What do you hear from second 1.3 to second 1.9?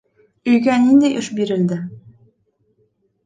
бирелде?